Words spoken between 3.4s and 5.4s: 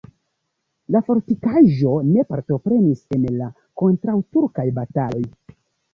la kontraŭturkaj bataloj.